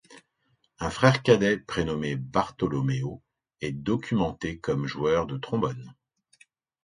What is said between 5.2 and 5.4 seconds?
de